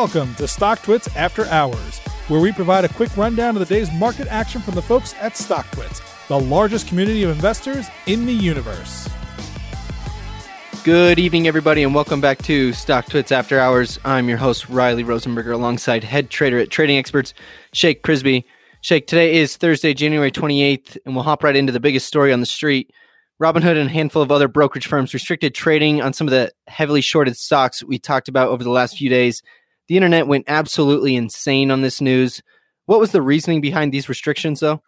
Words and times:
Welcome 0.00 0.34
to 0.36 0.44
StockTwits 0.44 1.14
After 1.14 1.44
Hours, 1.48 1.98
where 2.28 2.40
we 2.40 2.52
provide 2.52 2.86
a 2.86 2.88
quick 2.88 3.14
rundown 3.18 3.54
of 3.54 3.68
the 3.68 3.74
day's 3.74 3.92
market 3.92 4.28
action 4.28 4.62
from 4.62 4.74
the 4.74 4.80
folks 4.80 5.14
at 5.20 5.34
StockTwits, 5.34 6.26
the 6.26 6.40
largest 6.40 6.88
community 6.88 7.22
of 7.22 7.28
investors 7.28 7.86
in 8.06 8.24
the 8.24 8.32
universe. 8.32 9.10
Good 10.84 11.18
evening, 11.18 11.46
everybody, 11.46 11.82
and 11.82 11.94
welcome 11.94 12.18
back 12.18 12.38
to 12.44 12.70
StockTwits 12.70 13.30
After 13.30 13.60
Hours. 13.60 13.98
I'm 14.02 14.26
your 14.26 14.38
host, 14.38 14.70
Riley 14.70 15.04
Rosenberger, 15.04 15.52
alongside 15.52 16.02
head 16.02 16.30
trader 16.30 16.58
at 16.58 16.70
Trading 16.70 16.96
Experts, 16.96 17.34
Shake 17.74 18.02
Prisby. 18.02 18.44
Shake, 18.80 19.06
today 19.06 19.36
is 19.36 19.58
Thursday, 19.58 19.92
January 19.92 20.30
28th, 20.30 20.96
and 21.04 21.14
we'll 21.14 21.24
hop 21.24 21.44
right 21.44 21.54
into 21.54 21.72
the 21.72 21.78
biggest 21.78 22.06
story 22.06 22.32
on 22.32 22.40
the 22.40 22.46
street. 22.46 22.90
Robinhood 23.38 23.78
and 23.78 23.90
a 23.90 23.92
handful 23.92 24.22
of 24.22 24.32
other 24.32 24.48
brokerage 24.48 24.86
firms 24.86 25.12
restricted 25.12 25.54
trading 25.54 26.00
on 26.00 26.14
some 26.14 26.26
of 26.26 26.30
the 26.30 26.50
heavily 26.68 27.02
shorted 27.02 27.36
stocks 27.36 27.84
we 27.84 27.98
talked 27.98 28.28
about 28.28 28.48
over 28.48 28.64
the 28.64 28.70
last 28.70 28.96
few 28.96 29.10
days. 29.10 29.42
The 29.90 29.96
internet 29.96 30.28
went 30.28 30.44
absolutely 30.46 31.16
insane 31.16 31.72
on 31.72 31.82
this 31.82 32.00
news. 32.00 32.42
What 32.86 33.00
was 33.00 33.10
the 33.10 33.20
reasoning 33.20 33.60
behind 33.60 33.92
these 33.92 34.08
restrictions, 34.08 34.60
though? 34.60 34.82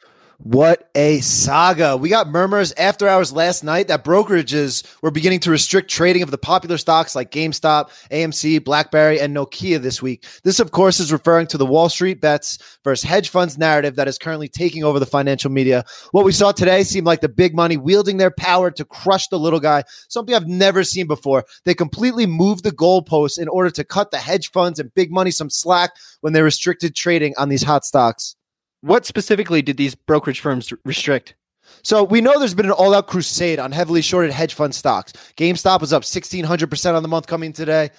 What 0.45 0.91
a 0.97 1.21
saga. 1.21 1.97
We 1.97 2.09
got 2.09 2.27
murmurs 2.27 2.73
after 2.73 3.07
hours 3.07 3.33
last 3.33 3.63
night 3.63 3.87
that 3.87 4.05
brokerages 4.05 4.85
were 5.01 5.13
beginning 5.13 5.39
to 5.41 5.53
restrict 5.53 5.89
trading 5.89 6.25
of 6.25 6.33
the 6.33 6.39
popular 6.39 6.79
stocks 6.79 7.15
like 7.15 7.31
GameStop, 7.31 7.91
AMC, 8.11 8.65
BlackBerry, 8.65 9.21
and 9.21 9.37
Nokia 9.37 9.81
this 9.81 10.03
week. 10.03 10.25
This, 10.43 10.59
of 10.59 10.73
course, 10.73 10.99
is 10.99 11.13
referring 11.13 11.47
to 11.47 11.59
the 11.59 11.65
Wall 11.65 11.89
Street 11.89 12.21
bets 12.21 12.59
versus 12.83 13.09
hedge 13.09 13.29
funds 13.29 13.57
narrative 13.57 13.95
that 13.95 14.09
is 14.09 14.19
currently 14.19 14.49
taking 14.49 14.83
over 14.83 14.99
the 14.99 15.07
financial 15.07 15.49
media. 15.49 15.85
What 16.11 16.25
we 16.25 16.33
saw 16.33 16.51
today 16.51 16.83
seemed 16.83 17.07
like 17.07 17.21
the 17.21 17.29
big 17.29 17.55
money 17.55 17.77
wielding 17.77 18.17
their 18.17 18.33
power 18.33 18.73
to 18.73 18.85
crush 18.85 19.29
the 19.29 19.39
little 19.39 19.61
guy, 19.61 19.85
something 20.09 20.35
I've 20.35 20.49
never 20.49 20.83
seen 20.83 21.07
before. 21.07 21.45
They 21.67 21.75
completely 21.75 22.27
moved 22.27 22.65
the 22.65 22.73
goalposts 22.73 23.39
in 23.39 23.47
order 23.47 23.71
to 23.71 23.85
cut 23.85 24.11
the 24.11 24.19
hedge 24.19 24.51
funds 24.51 24.81
and 24.81 24.93
big 24.93 25.13
money 25.13 25.31
some 25.31 25.51
slack 25.51 25.93
when 26.21 26.33
they 26.33 26.43
restricted 26.43 26.97
trading 26.97 27.33
on 27.39 27.49
these 27.49 27.63
hot 27.63 27.85
stocks. 27.85 28.35
What 28.83 29.07
specifically 29.07 29.63
did 29.63 29.77
these 29.77 29.95
brokerage 29.95 30.41
firms 30.41 30.73
restrict? 30.85 31.37
So 31.85 32.03
we 32.03 32.21
know 32.21 32.37
there's 32.37 32.53
been 32.53 32.67
an 32.67 32.73
all-out 32.73 33.07
crusade 33.07 33.61
on 33.61 33.71
heavily 33.71 34.03
shorted 34.03 34.33
hedge 34.33 34.55
fund 34.55 34.75
stocks. 34.75 35.13
GameStop 35.37 35.81
was 35.81 35.93
up 35.93 36.03
1600% 36.03 36.95
on 36.95 37.03
the 37.03 37.09
month 37.09 37.29
coming 37.29 37.53
today. 37.53 37.91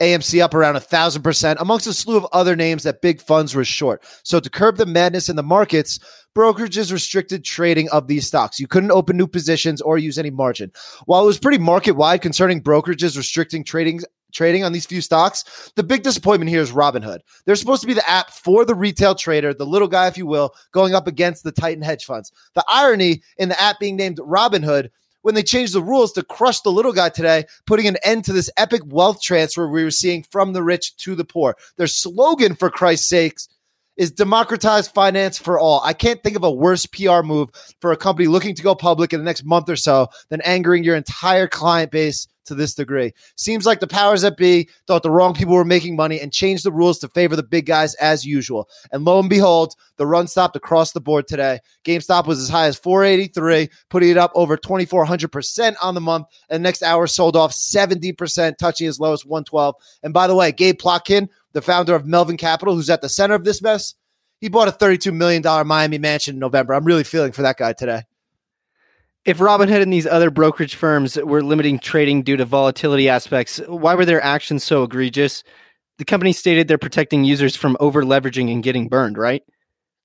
AMC 0.00 0.42
up 0.42 0.52
around 0.52 0.74
a 0.74 0.80
thousand 0.80 1.22
percent, 1.22 1.60
amongst 1.60 1.86
a 1.86 1.94
slew 1.94 2.16
of 2.16 2.26
other 2.32 2.56
names 2.56 2.82
that 2.82 3.02
big 3.02 3.20
funds 3.20 3.54
were 3.54 3.64
short. 3.64 4.04
So 4.24 4.40
to 4.40 4.50
curb 4.50 4.78
the 4.78 4.86
madness 4.86 5.28
in 5.28 5.36
the 5.36 5.44
markets, 5.44 6.00
brokerages 6.34 6.90
restricted 6.90 7.44
trading 7.44 7.88
of 7.90 8.08
these 8.08 8.26
stocks. 8.26 8.58
You 8.58 8.66
couldn't 8.66 8.90
open 8.90 9.16
new 9.16 9.28
positions 9.28 9.80
or 9.80 9.96
use 9.96 10.18
any 10.18 10.30
margin. 10.30 10.72
While 11.06 11.22
it 11.22 11.26
was 11.26 11.38
pretty 11.38 11.58
market 11.58 11.92
wide 11.92 12.20
concerning 12.20 12.62
brokerages 12.62 13.16
restricting 13.16 13.62
trading 13.62 14.00
trading 14.32 14.64
on 14.64 14.72
these 14.72 14.86
few 14.86 15.00
stocks. 15.00 15.72
The 15.76 15.82
big 15.82 16.02
disappointment 16.02 16.50
here 16.50 16.60
is 16.60 16.72
Robinhood. 16.72 17.20
They're 17.44 17.56
supposed 17.56 17.82
to 17.82 17.86
be 17.86 17.94
the 17.94 18.08
app 18.08 18.30
for 18.30 18.64
the 18.64 18.74
retail 18.74 19.14
trader, 19.14 19.54
the 19.54 19.66
little 19.66 19.88
guy, 19.88 20.08
if 20.08 20.18
you 20.18 20.26
will, 20.26 20.54
going 20.72 20.94
up 20.94 21.06
against 21.06 21.44
the 21.44 21.52
Titan 21.52 21.82
hedge 21.82 22.04
funds. 22.04 22.32
The 22.54 22.64
irony 22.68 23.22
in 23.36 23.48
the 23.48 23.60
app 23.60 23.78
being 23.78 23.96
named 23.96 24.18
Robinhood 24.18 24.90
when 25.22 25.34
they 25.34 25.42
changed 25.42 25.72
the 25.72 25.82
rules 25.82 26.12
to 26.12 26.22
crush 26.22 26.60
the 26.60 26.72
little 26.72 26.92
guy 26.92 27.08
today, 27.08 27.44
putting 27.66 27.86
an 27.86 27.96
end 28.04 28.24
to 28.24 28.32
this 28.32 28.50
epic 28.56 28.82
wealth 28.86 29.22
transfer 29.22 29.68
we 29.68 29.84
were 29.84 29.90
seeing 29.90 30.24
from 30.30 30.52
the 30.52 30.62
rich 30.62 30.96
to 30.96 31.14
the 31.14 31.24
poor. 31.24 31.56
Their 31.76 31.86
slogan, 31.86 32.54
for 32.54 32.70
Christ's 32.70 33.08
sakes, 33.08 33.48
is 33.96 34.10
democratize 34.10 34.88
finance 34.88 35.38
for 35.38 35.58
all. 35.58 35.80
I 35.84 35.92
can't 35.92 36.22
think 36.22 36.36
of 36.36 36.44
a 36.44 36.50
worse 36.50 36.86
PR 36.86 37.22
move 37.22 37.50
for 37.80 37.92
a 37.92 37.96
company 37.96 38.28
looking 38.28 38.54
to 38.54 38.62
go 38.62 38.74
public 38.74 39.12
in 39.12 39.20
the 39.20 39.24
next 39.24 39.44
month 39.44 39.68
or 39.68 39.76
so 39.76 40.08
than 40.28 40.40
angering 40.42 40.84
your 40.84 40.96
entire 40.96 41.46
client 41.46 41.90
base 41.90 42.26
to 42.44 42.54
this 42.54 42.74
degree. 42.74 43.12
Seems 43.36 43.66
like 43.66 43.80
the 43.80 43.86
powers 43.86 44.22
that 44.22 44.36
be 44.36 44.68
thought 44.86 45.02
the 45.02 45.10
wrong 45.10 45.34
people 45.34 45.54
were 45.54 45.64
making 45.64 45.96
money 45.96 46.20
and 46.20 46.32
changed 46.32 46.64
the 46.64 46.72
rules 46.72 46.98
to 47.00 47.08
favor 47.08 47.36
the 47.36 47.42
big 47.42 47.66
guys 47.66 47.94
as 47.96 48.24
usual. 48.24 48.68
And 48.90 49.04
lo 49.04 49.18
and 49.18 49.28
behold, 49.28 49.74
the 49.96 50.06
run 50.06 50.26
stopped 50.26 50.56
across 50.56 50.92
the 50.92 51.00
board 51.00 51.28
today. 51.28 51.60
GameStop 51.84 52.26
was 52.26 52.40
as 52.40 52.48
high 52.48 52.66
as 52.66 52.76
483, 52.78 53.68
putting 53.90 54.10
it 54.10 54.18
up 54.18 54.32
over 54.34 54.56
2,400% 54.56 55.74
on 55.82 55.94
the 55.94 56.00
month. 56.00 56.26
And 56.48 56.62
next 56.62 56.82
hour 56.82 57.06
sold 57.06 57.36
off 57.36 57.52
70%, 57.52 58.56
touching 58.56 58.88
as 58.88 58.98
low 58.98 59.12
as 59.12 59.24
112. 59.24 59.74
And 60.02 60.12
by 60.12 60.26
the 60.26 60.34
way, 60.34 60.52
Gabe 60.52 60.78
Plotkin, 60.78 61.28
the 61.52 61.62
founder 61.62 61.94
of 61.94 62.06
Melvin 62.06 62.36
Capital, 62.36 62.74
who's 62.74 62.90
at 62.90 63.02
the 63.02 63.08
center 63.08 63.34
of 63.34 63.44
this 63.44 63.62
mess, 63.62 63.94
he 64.40 64.48
bought 64.48 64.68
a 64.68 64.72
$32 64.72 65.12
million 65.12 65.42
Miami 65.66 65.98
mansion 65.98 66.34
in 66.34 66.40
November. 66.40 66.74
I'm 66.74 66.84
really 66.84 67.04
feeling 67.04 67.32
for 67.32 67.42
that 67.42 67.56
guy 67.56 67.72
today. 67.72 68.02
If 69.24 69.38
Robinhood 69.38 69.82
and 69.82 69.92
these 69.92 70.06
other 70.06 70.30
brokerage 70.30 70.74
firms 70.74 71.16
were 71.16 71.42
limiting 71.42 71.78
trading 71.78 72.22
due 72.22 72.36
to 72.36 72.44
volatility 72.44 73.08
aspects, 73.08 73.58
why 73.68 73.94
were 73.94 74.04
their 74.04 74.22
actions 74.22 74.64
so 74.64 74.82
egregious? 74.82 75.44
The 75.98 76.04
company 76.04 76.32
stated 76.32 76.66
they're 76.66 76.78
protecting 76.78 77.24
users 77.24 77.54
from 77.54 77.76
over 77.78 78.02
leveraging 78.02 78.50
and 78.50 78.64
getting 78.64 78.88
burned, 78.88 79.16
right? 79.16 79.44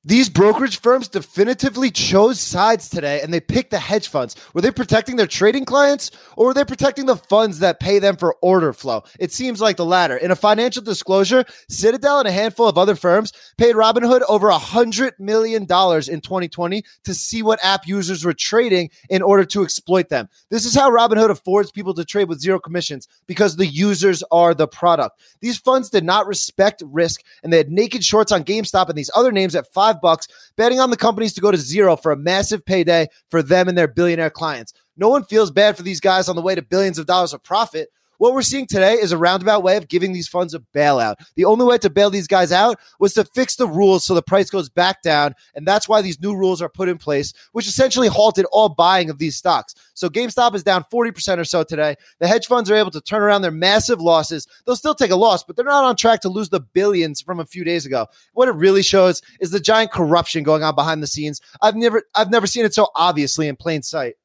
These 0.07 0.29
brokerage 0.29 0.79
firms 0.79 1.09
definitively 1.09 1.91
chose 1.91 2.39
sides 2.39 2.87
today 2.87 3.19
and 3.19 3.33
they 3.33 3.41
picked 3.41 3.71
the 3.71 3.77
hedge 3.77 4.07
funds. 4.07 4.37
Were 4.53 4.61
they 4.61 4.71
protecting 4.71 5.17
their 5.17 5.27
trading 5.27 5.65
clients 5.65 6.11
or 6.37 6.45
were 6.45 6.53
they 6.53 6.63
protecting 6.63 7.07
the 7.07 7.17
funds 7.17 7.59
that 7.59 7.81
pay 7.81 7.99
them 7.99 8.15
for 8.15 8.37
order 8.41 8.71
flow? 8.71 9.03
It 9.19 9.33
seems 9.33 9.59
like 9.59 9.75
the 9.75 9.83
latter. 9.83 10.15
In 10.15 10.31
a 10.31 10.35
financial 10.37 10.81
disclosure, 10.81 11.43
Citadel 11.67 12.19
and 12.19 12.27
a 12.29 12.31
handful 12.31 12.69
of 12.69 12.77
other 12.77 12.95
firms 12.95 13.33
paid 13.57 13.75
Robinhood 13.75 14.21
over 14.29 14.49
a 14.49 14.57
$100 14.57 15.19
million 15.19 15.63
in 15.63 15.67
2020 15.67 16.83
to 17.03 17.13
see 17.13 17.43
what 17.43 17.59
app 17.61 17.85
users 17.85 18.23
were 18.23 18.31
trading 18.31 18.89
in 19.09 19.21
order 19.21 19.43
to 19.43 19.61
exploit 19.61 20.07
them. 20.07 20.29
This 20.49 20.63
is 20.63 20.73
how 20.73 20.89
Robinhood 20.89 21.31
affords 21.31 21.69
people 21.69 21.93
to 21.95 22.05
trade 22.05 22.29
with 22.29 22.39
zero 22.39 22.61
commissions 22.61 23.09
because 23.27 23.57
the 23.57 23.67
users 23.67 24.23
are 24.31 24.53
the 24.53 24.69
product. 24.69 25.19
These 25.41 25.57
funds 25.57 25.89
did 25.89 26.05
not 26.05 26.27
respect 26.27 26.81
risk 26.85 27.23
and 27.43 27.51
they 27.51 27.57
had 27.57 27.73
naked 27.73 28.05
shorts 28.05 28.31
on 28.31 28.45
GameStop 28.45 28.87
and 28.87 28.97
these 28.97 29.11
other 29.13 29.33
names 29.33 29.53
at 29.53 29.73
five 29.73 29.96
five 29.97 30.01
bucks, 30.01 30.27
betting 30.55 30.79
on 30.79 30.89
the 30.89 30.97
companies 30.97 31.33
to 31.33 31.41
go 31.41 31.51
to 31.51 31.57
zero 31.57 31.95
for 31.95 32.11
a 32.11 32.17
massive 32.17 32.65
payday 32.65 33.07
for 33.29 33.41
them 33.41 33.67
and 33.67 33.77
their 33.77 33.87
billionaire 33.87 34.29
clients. 34.29 34.73
No 34.95 35.09
one 35.09 35.23
feels 35.23 35.51
bad 35.51 35.77
for 35.77 35.83
these 35.83 35.99
guys 35.99 36.29
on 36.29 36.35
the 36.35 36.41
way 36.41 36.55
to 36.55 36.61
billions 36.61 36.97
of 36.97 37.05
dollars 37.05 37.33
of 37.33 37.43
profit. 37.43 37.89
What 38.17 38.33
we're 38.33 38.41
seeing 38.41 38.65
today 38.65 38.93
is 38.93 39.11
a 39.11 39.17
roundabout 39.17 39.61
way 39.61 39.77
of 39.77 39.87
giving 39.87 40.11
these 40.11 40.27
funds 40.27 40.55
a 40.55 40.59
bailout. 40.75 41.15
The 41.35 41.45
only 41.45 41.65
way 41.65 41.77
to 41.79 41.89
bail 41.89 42.09
these 42.09 42.27
guys 42.27 42.51
out 42.51 42.79
was 42.99 43.13
to 43.13 43.23
fix 43.23 43.55
the 43.55 43.67
rules 43.67 44.05
so 44.05 44.15
the 44.15 44.23
price 44.23 44.49
goes 44.49 44.69
back 44.69 45.03
down. 45.03 45.35
And 45.53 45.67
that's 45.67 45.87
why 45.87 46.01
these 46.01 46.19
new 46.19 46.35
rules 46.35 46.61
are 46.61 46.69
put 46.69 46.89
in 46.89 46.97
place, 46.97 47.33
which 47.51 47.67
essentially 47.67 48.07
halted 48.07 48.45
all 48.51 48.69
buying 48.69 49.11
of 49.11 49.19
these 49.19 49.37
stocks. 49.37 49.75
So 49.93 50.09
GameStop 50.09 50.55
is 50.55 50.63
down 50.63 50.83
40% 50.91 51.37
or 51.37 51.43
so 51.43 51.63
today. 51.63 51.95
The 52.19 52.27
hedge 52.27 52.47
funds 52.47 52.71
are 52.71 52.75
able 52.75 52.91
to 52.91 53.01
turn 53.01 53.21
around 53.21 53.43
their 53.43 53.51
massive 53.51 54.01
losses. 54.01 54.47
They'll 54.65 54.75
still 54.75 54.95
take 54.95 55.11
a 55.11 55.15
loss, 55.15 55.43
but 55.43 55.55
they're 55.55 55.65
not 55.65 55.83
on 55.83 55.95
track 55.95 56.21
to 56.21 56.29
lose 56.29 56.49
the 56.49 56.59
billions 56.59 57.21
from 57.21 57.39
a 57.39 57.45
few 57.45 57.63
days 57.63 57.85
ago. 57.85 58.07
What 58.33 58.47
it 58.47 58.55
really 58.55 58.83
shows 58.83 59.21
is 59.39 59.51
the 59.51 59.59
giant 59.59 59.91
corruption 59.91 60.43
going 60.43 60.63
on 60.63 60.73
behind 60.73 61.03
the 61.03 61.07
scenes. 61.07 61.39
I've 61.61 61.75
never 61.75 62.03
I've 62.15 62.31
never 62.31 62.47
seen 62.47 62.65
it 62.65 62.73
so 62.73 62.89
obviously 62.95 63.47
in 63.47 63.55
plain 63.55 63.83
sight. 63.83 64.15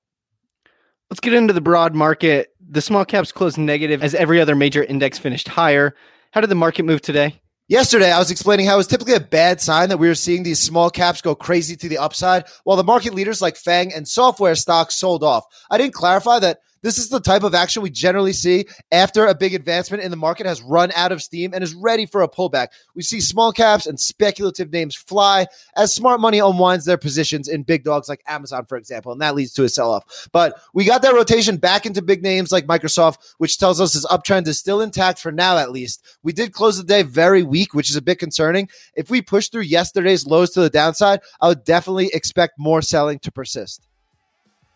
Let's 1.12 1.20
get 1.20 1.34
into 1.34 1.52
the 1.52 1.60
broad 1.60 1.94
market. 1.94 2.54
The 2.66 2.80
small 2.80 3.04
caps 3.04 3.32
closed 3.32 3.58
negative 3.58 4.02
as 4.02 4.14
every 4.14 4.40
other 4.40 4.56
major 4.56 4.82
index 4.82 5.18
finished 5.18 5.46
higher. 5.46 5.94
How 6.30 6.40
did 6.40 6.48
the 6.48 6.54
market 6.54 6.84
move 6.84 7.02
today? 7.02 7.38
Yesterday, 7.68 8.10
I 8.10 8.18
was 8.18 8.30
explaining 8.30 8.64
how 8.64 8.76
it 8.76 8.78
was 8.78 8.86
typically 8.86 9.12
a 9.12 9.20
bad 9.20 9.60
sign 9.60 9.90
that 9.90 9.98
we 9.98 10.08
were 10.08 10.14
seeing 10.14 10.42
these 10.42 10.58
small 10.58 10.88
caps 10.88 11.20
go 11.20 11.34
crazy 11.34 11.76
to 11.76 11.86
the 11.90 11.98
upside, 11.98 12.44
while 12.64 12.78
the 12.78 12.82
market 12.82 13.12
leaders 13.12 13.42
like 13.42 13.58
FANG 13.58 13.92
and 13.92 14.08
software 14.08 14.54
stocks 14.54 14.98
sold 14.98 15.22
off. 15.22 15.44
I 15.70 15.76
didn't 15.76 15.92
clarify 15.92 16.38
that 16.38 16.60
this 16.82 16.98
is 16.98 17.08
the 17.08 17.20
type 17.20 17.42
of 17.42 17.54
action 17.54 17.82
we 17.82 17.90
generally 17.90 18.32
see 18.32 18.66
after 18.90 19.26
a 19.26 19.34
big 19.34 19.54
advancement 19.54 20.02
in 20.02 20.10
the 20.10 20.16
market 20.16 20.46
has 20.46 20.60
run 20.62 20.92
out 20.92 21.12
of 21.12 21.22
steam 21.22 21.54
and 21.54 21.62
is 21.62 21.74
ready 21.74 22.06
for 22.06 22.22
a 22.22 22.28
pullback. 22.28 22.68
We 22.94 23.02
see 23.02 23.20
small 23.20 23.52
caps 23.52 23.86
and 23.86 23.98
speculative 23.98 24.72
names 24.72 24.94
fly 24.94 25.46
as 25.76 25.94
smart 25.94 26.20
money 26.20 26.40
unwinds 26.40 26.84
their 26.84 26.98
positions 26.98 27.48
in 27.48 27.62
big 27.62 27.84
dogs 27.84 28.08
like 28.08 28.22
Amazon, 28.26 28.66
for 28.66 28.76
example, 28.76 29.12
and 29.12 29.20
that 29.20 29.34
leads 29.34 29.52
to 29.54 29.64
a 29.64 29.68
sell 29.68 29.92
off. 29.92 30.28
But 30.32 30.58
we 30.74 30.84
got 30.84 31.02
that 31.02 31.14
rotation 31.14 31.56
back 31.56 31.86
into 31.86 32.02
big 32.02 32.22
names 32.22 32.52
like 32.52 32.66
Microsoft, 32.66 33.18
which 33.38 33.58
tells 33.58 33.80
us 33.80 33.94
this 33.94 34.06
uptrend 34.06 34.46
is 34.48 34.58
still 34.58 34.80
intact 34.80 35.18
for 35.18 35.32
now, 35.32 35.58
at 35.58 35.70
least. 35.70 36.04
We 36.22 36.32
did 36.32 36.52
close 36.52 36.76
the 36.76 36.84
day 36.84 37.02
very 37.02 37.42
weak, 37.42 37.74
which 37.74 37.90
is 37.90 37.96
a 37.96 38.02
bit 38.02 38.18
concerning. 38.18 38.68
If 38.94 39.10
we 39.10 39.22
push 39.22 39.48
through 39.48 39.62
yesterday's 39.62 40.26
lows 40.26 40.50
to 40.50 40.60
the 40.60 40.70
downside, 40.70 41.20
I 41.40 41.48
would 41.48 41.64
definitely 41.64 42.10
expect 42.12 42.58
more 42.58 42.82
selling 42.82 43.18
to 43.20 43.32
persist. 43.32 43.86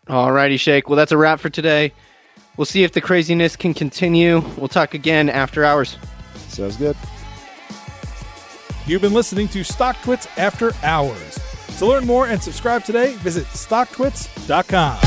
All 0.09 0.31
righty, 0.31 0.57
Shake. 0.57 0.89
Well, 0.89 0.95
that's 0.95 1.11
a 1.11 1.17
wrap 1.17 1.39
for 1.39 1.49
today. 1.49 1.93
We'll 2.55 2.65
see 2.65 2.83
if 2.83 2.93
the 2.93 3.01
craziness 3.01 3.55
can 3.55 3.73
continue. 3.73 4.39
We'll 4.57 4.67
talk 4.67 4.93
again 4.93 5.29
after 5.29 5.63
hours. 5.63 5.97
Sounds 6.47 6.77
good. 6.77 6.95
You've 8.85 9.01
been 9.01 9.13
listening 9.13 9.47
to 9.49 9.59
StockTwits 9.59 10.27
After 10.37 10.71
Hours. 10.83 11.39
To 11.77 11.85
learn 11.85 12.05
more 12.05 12.27
and 12.27 12.41
subscribe 12.41 12.83
today, 12.83 13.13
visit 13.17 13.45
StockTwits.com. 13.47 15.06